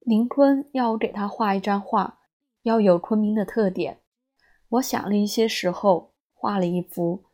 [0.00, 2.20] 林坤要我给他画一张画，
[2.62, 4.00] 要有昆明的特点。
[4.70, 7.24] 我想了一些时候，画了一幅，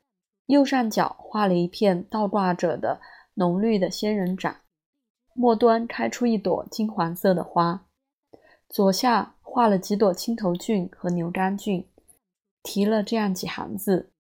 [0.47, 3.01] 右上角画了一片倒挂着的
[3.35, 4.57] 浓绿的仙人掌，
[5.33, 7.87] 末端开出一朵金黄色的花，
[8.69, 11.87] 左下画了几朵青头菌和牛肝菌，
[12.65, 14.11] 提了这样几行字：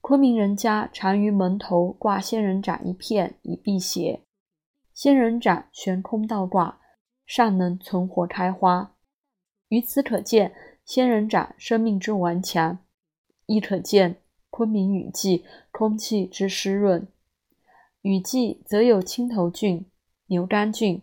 [0.00, 4.24] 昆明人家常于门头挂仙人掌一片以辟邪，
[4.92, 6.80] 仙人掌悬空倒挂。
[7.28, 8.96] 尚能存活开花，
[9.68, 12.78] 由此可见仙人掌生命之顽强，
[13.44, 17.06] 亦可见昆明雨季空气之湿润。
[18.00, 19.84] 雨季则有青头菌、
[20.28, 21.02] 牛肝菌，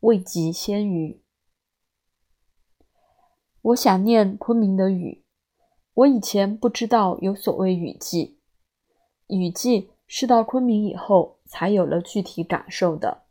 [0.00, 1.22] 味极鲜鱼。
[3.62, 5.22] 我想念昆明的雨。
[5.94, 8.40] 我以前不知道有所谓雨季，
[9.28, 13.29] 雨季是到昆明以后才有了具体感受的。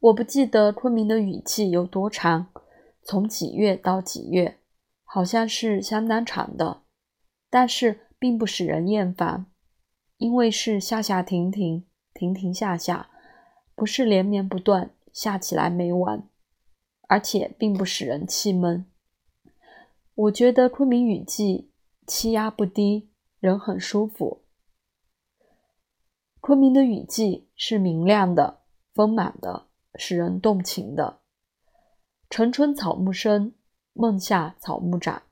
[0.00, 2.52] 我不记得昆明的雨季有多长，
[3.02, 4.60] 从几月到几月，
[5.02, 6.82] 好像是相当长的，
[7.50, 9.46] 但是并不使人厌烦，
[10.18, 13.10] 因为是下下停停，停停下下，
[13.74, 16.28] 不是连绵不断，下起来没完，
[17.08, 18.86] 而且并不使人气闷。
[20.14, 21.72] 我觉得昆明雨季
[22.06, 24.44] 气压不低，人很舒服。
[26.40, 28.60] 昆明的雨季是明亮的，
[28.94, 29.67] 丰满的。
[29.94, 31.20] 使人动情的，
[32.30, 33.54] 晨春草木深，
[33.92, 35.22] 梦夏草木长。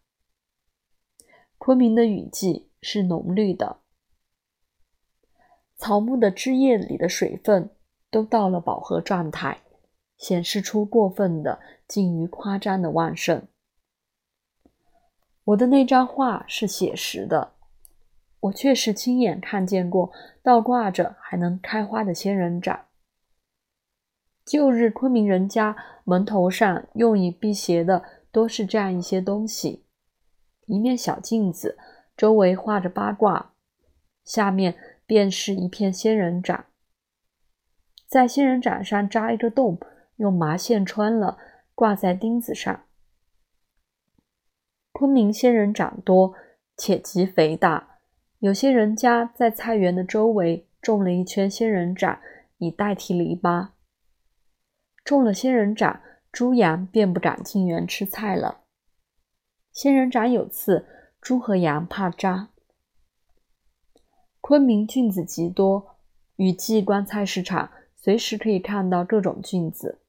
[1.58, 3.80] 昆明的雨季是浓绿的，
[5.76, 7.70] 草木的枝叶里的水分
[8.10, 9.62] 都到了饱和状态，
[10.16, 13.46] 显示出过分的、近于夸张的旺盛。
[15.44, 17.54] 我的那张画是写实的，
[18.41, 20.10] 我确实亲眼看见过
[20.42, 22.85] 倒挂着还能开花的仙人掌。
[24.47, 29.83] 旧日昆明人家门头上用以辟邪的，多是这样一些东西：
[30.66, 31.76] 一面小镜子，
[32.16, 33.54] 周围画着八卦，
[34.25, 36.66] 下面便是一片仙人掌，
[38.06, 39.81] 在仙人掌上扎一个洞，
[40.19, 41.38] 用麻线穿了，
[41.75, 42.84] 挂在钉子上。
[44.93, 46.34] 昆明仙人掌多，
[46.76, 47.99] 且极肥大，
[48.38, 52.20] 有些人家在菜园的周围种了一圈仙人掌，
[52.59, 53.70] 以代替篱笆。
[55.06, 56.00] 种了仙人掌，
[56.33, 58.62] 猪羊便不敢进园吃菜了。
[59.71, 60.84] 仙人掌有刺，
[61.21, 62.49] 猪和羊怕扎。
[64.41, 65.99] 昆明菌子极多，
[66.34, 70.00] 雨季逛菜市场，随时可以看到各种菌子。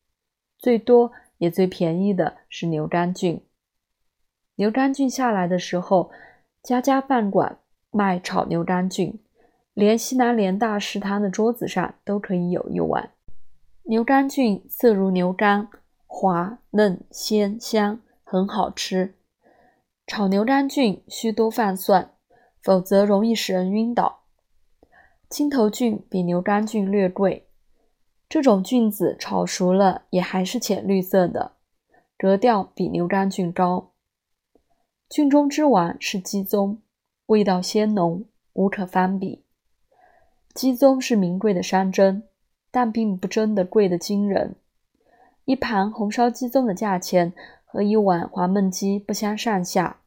[0.58, 3.46] 最多也最便宜的是牛肝菌。
[4.56, 6.10] 牛肝菌下来的时候，
[6.64, 7.60] 家家饭馆
[7.92, 9.20] 卖炒牛肝菌，
[9.76, 13.12] 连西南联大食堂的桌子上都可以有一碗。
[13.90, 15.70] 牛肝菌色如牛肝，
[16.08, 19.16] 滑嫩鲜香，很好吃。
[20.06, 22.12] 炒牛肝菌需多放蒜，
[22.62, 24.24] 否则容易使人晕倒。
[25.30, 27.48] 青头菌比牛肝菌略贵，
[28.28, 31.54] 这种菌子炒熟了也还是浅绿色的，
[32.18, 33.94] 格调比牛肝菌高。
[35.08, 36.80] 菌中之王是鸡枞，
[37.28, 39.46] 味道鲜浓，无可方比。
[40.54, 42.27] 鸡枞是名贵的山珍。
[42.80, 44.56] 但并不真的贵得惊人，
[45.46, 47.34] 一盘红烧鸡枞的价钱
[47.66, 50.02] 和一碗黄焖鸡不相上下，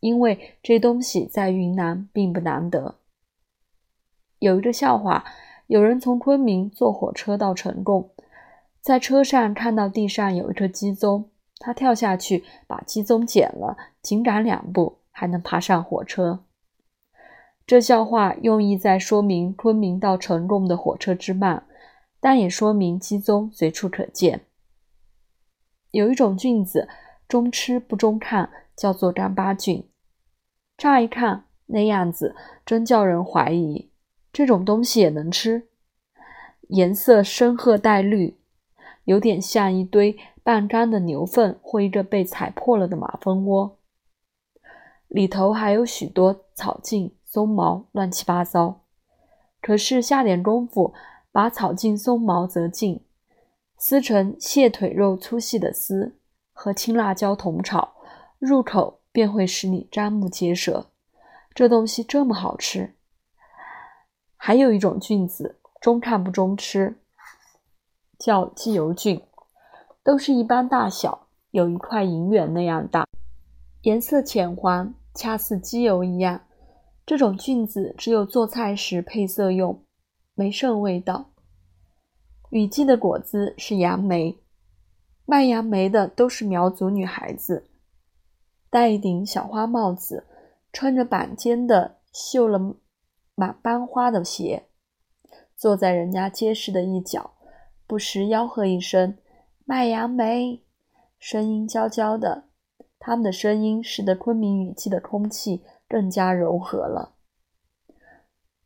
[0.00, 2.94] 因为这东西在云南并不难得。
[4.38, 5.26] 有一个笑话，
[5.66, 8.08] 有人从昆明坐火车到成贡，
[8.80, 11.26] 在车上看到地上有一颗鸡枞，
[11.58, 16.44] 他跳下去把鸡枞捡了，紧赶两步还能爬上火车。
[17.66, 21.66] 这笑话用意在说明昆明到成贡的火车之慢，
[22.24, 24.46] 但也说明鸡枞随处可见。
[25.90, 26.88] 有一种菌子，
[27.28, 29.86] 中吃不中看，叫做干巴菌。
[30.78, 33.90] 乍一看那样子，真叫人怀疑，
[34.32, 35.68] 这种东西也能吃。
[36.68, 38.38] 颜色深褐带绿，
[39.04, 43.76] 有点像一堆半干的牛粪或一个被踩破了的马蜂窝，
[45.08, 47.14] 里头还有许多草茎。
[47.26, 48.80] 松毛乱七八糟，
[49.60, 50.94] 可是下点功夫，
[51.34, 53.02] 把草茎、松毛择净，
[53.76, 56.16] 撕成蟹腿肉粗细的丝，
[56.52, 57.96] 和青辣椒同炒，
[58.38, 60.92] 入口便会使你瞠目结舌。
[61.52, 62.94] 这东西这么好吃。
[64.36, 67.00] 还有一种菌子，中看不中吃，
[68.16, 69.20] 叫鸡油菌，
[70.04, 73.08] 都是一般大小，有一块银元那样大，
[73.82, 76.42] 颜色浅黄，恰似鸡油一样。
[77.04, 79.83] 这种菌子只有做菜时配色用，
[80.34, 81.30] 没甚味道。
[82.50, 84.38] 雨季的果子是杨梅，
[85.24, 87.68] 卖杨梅的都是苗族女孩子，
[88.70, 90.26] 戴一顶小花帽子，
[90.72, 92.76] 穿着板尖的绣了
[93.34, 94.68] 满斑花的鞋，
[95.56, 97.34] 坐在人家街市的一角，
[97.86, 99.16] 不时吆喝一声
[99.64, 100.62] “卖杨梅”，
[101.18, 102.44] 声音娇娇的。
[102.98, 107.16] 他们的声音使得昆明雨季的空气更加柔和了。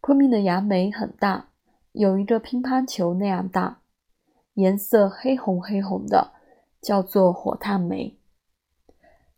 [0.01, 1.51] 昆明的杨梅很大，
[1.93, 3.83] 有一个乒乓球那样大，
[4.55, 6.33] 颜色黑红黑红的，
[6.81, 8.19] 叫做火炭梅。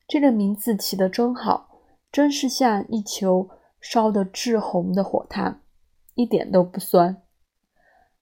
[0.07, 1.71] 这个名字起得真好，
[2.11, 3.51] 真是像一球
[3.81, 5.63] 烧得炙红的火炭，
[6.15, 7.23] 一点都不酸。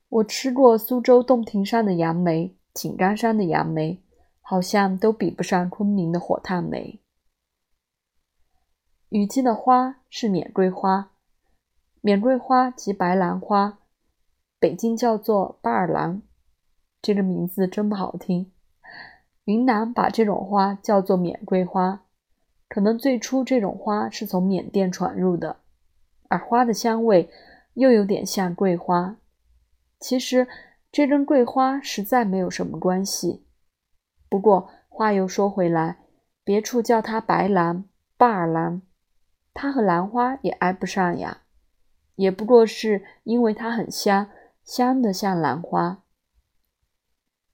[0.09, 4.03] 我吃过苏州洞庭山的杨梅，井冈山的杨梅。
[4.51, 7.03] 好像都比不上昆明的火炭梅。
[9.11, 11.11] 雨季的花是缅桂花，
[12.01, 13.81] 缅桂花即白兰花，
[14.61, 16.23] 北京叫做巴尔兰，
[17.01, 18.51] 这个名字真不好听。
[19.45, 22.03] 云南把这种花叫做缅桂花，
[22.69, 25.61] 可能最初这种花是从缅甸传入的，
[26.29, 27.31] 而花的香味
[27.75, 29.17] 又有点像桂花。
[30.01, 30.49] 其实
[30.91, 33.47] 这跟桂花实在没有什么关系。
[34.29, 35.99] 不过话又说回来，
[36.43, 37.85] 别处叫它白兰、
[38.17, 38.83] 巴尔兰，
[39.55, 41.43] 它和兰花也挨不上呀。
[42.17, 44.29] 也不过是因为它很香，
[44.69, 46.03] 香的像兰花。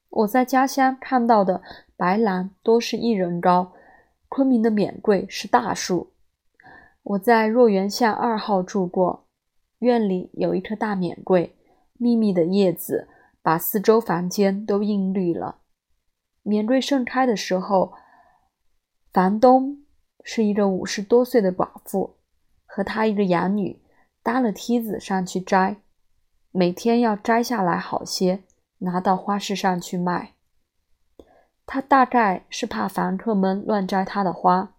[0.09, 1.63] 我在家乡看到的
[1.97, 3.73] 白兰多是一人高，
[4.29, 6.13] 昆明的缅桂是大树。
[7.05, 9.29] 我在若园巷二号住过，
[9.79, 11.55] 院里有一棵大缅桂，
[11.93, 13.07] 密密的叶子
[13.41, 15.61] 把四周房间都映绿了。
[16.43, 17.93] 缅桂盛开的时候，
[19.13, 19.85] 房东
[20.25, 22.17] 是一个五十多岁的寡妇，
[22.67, 23.81] 和她一个养女
[24.21, 25.77] 搭了梯子上去摘，
[26.57, 28.45] 每天要摘下来好些，
[28.79, 30.35] 拿到花市上去卖。
[31.67, 34.77] 他大概是怕房客们乱摘他的花，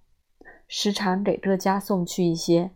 [0.69, 2.72] 时常给各家送去一些，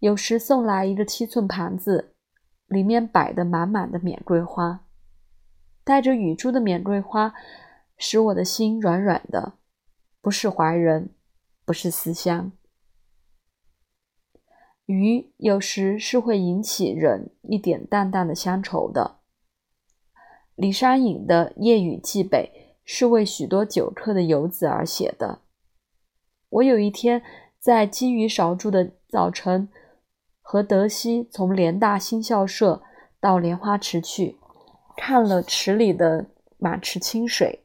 [0.00, 2.16] 有时送来一个七寸盘子，
[2.66, 4.80] 里面摆的满满的缅桂花，
[5.84, 7.32] 带着雨珠的缅桂花。
[7.96, 9.52] 使我的心软软的，
[10.20, 11.10] 不是怀人，
[11.64, 12.50] 不是思乡。
[14.86, 19.16] 鱼有时是会引起人一点淡淡的乡愁的。
[20.54, 22.52] 李商隐的《夜雨寄北》
[22.84, 25.40] 是为许多久客的游子而写的。
[26.50, 27.22] 我有一天
[27.58, 29.68] 在金鱼少住的早晨，
[30.42, 32.82] 和德西从联大新校舍
[33.18, 34.38] 到莲花池去，
[34.96, 36.26] 看了池里的
[36.58, 37.64] 满池清水。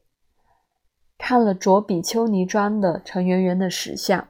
[1.17, 4.28] 看了着比丘尼装的陈圆圆的石像。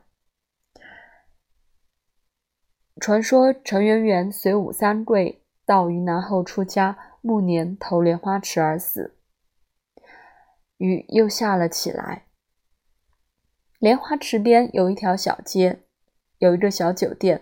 [2.99, 9.15] 传说陈圆圆随武三桂到云南后出家，暮年投莲花池而死。
[10.77, 12.25] 雨又下了起来。
[13.79, 15.79] 莲花池边有一条小街，
[16.39, 17.41] 有一个小酒店。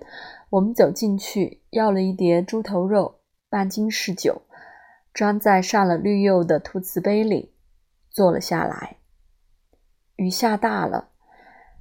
[0.52, 3.20] 我们走进去，要了一碟猪头肉，
[3.50, 4.44] 半斤是酒，
[5.12, 7.54] 装在上了绿釉的土瓷杯里，
[8.10, 8.98] 坐了下来。
[10.16, 11.10] 雨下大了，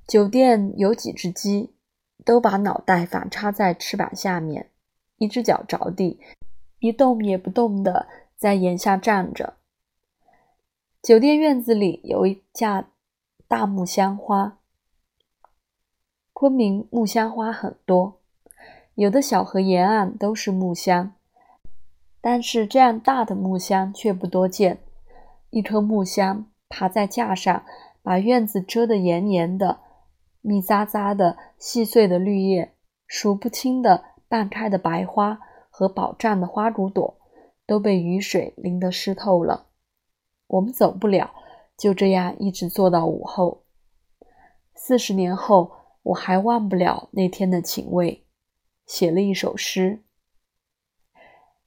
[0.04, 1.75] 酒店有几只鸡，
[2.26, 4.68] 都把脑袋反插在翅膀下面，
[5.16, 6.20] 一只脚着地，
[6.80, 9.54] 一动也不动的在檐下站着。
[11.00, 12.88] 酒店院子里有一架
[13.46, 14.58] 大木香花，
[16.32, 18.20] 昆明木香花很多，
[18.96, 21.14] 有的小河沿岸都是木香，
[22.20, 24.80] 但是这样大的木香却不多见。
[25.50, 27.64] 一棵木香爬在架上。
[28.02, 29.80] 把院子遮得严严的，
[30.46, 32.72] 密匝匝的细碎的绿叶，
[33.08, 37.18] 数不清的半开的白花和饱胀的花骨朵，
[37.66, 39.66] 都被雨水淋得湿透了。
[40.46, 41.34] 我们走不了，
[41.76, 43.64] 就这样一直坐到午后。
[44.76, 45.72] 四十年后，
[46.04, 48.24] 我还忘不了那天的情味，
[48.86, 50.04] 写了一首诗：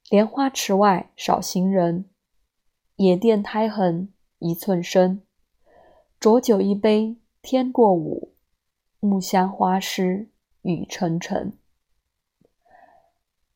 [0.08, 2.08] 莲花池外少行人，
[2.96, 5.22] 野店苔痕一寸深。
[6.18, 8.29] 浊酒一杯天过午，
[9.02, 10.28] 木香花湿
[10.60, 11.56] 雨沉沉。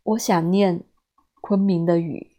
[0.02, 0.84] 我想念
[1.42, 2.33] 昆明的雨。